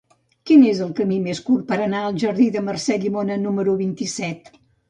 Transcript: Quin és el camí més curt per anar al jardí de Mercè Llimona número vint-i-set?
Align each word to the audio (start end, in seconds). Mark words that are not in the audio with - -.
Quin 0.51 0.63
és 0.69 0.79
el 0.85 0.93
camí 0.99 1.19
més 1.25 1.41
curt 1.51 1.67
per 1.73 1.79
anar 1.87 2.01
al 2.07 2.19
jardí 2.25 2.49
de 2.57 2.65
Mercè 2.71 2.99
Llimona 3.05 3.41
número 3.47 3.81
vint-i-set? 3.87 4.55